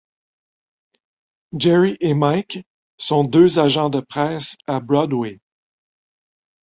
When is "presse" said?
3.99-4.57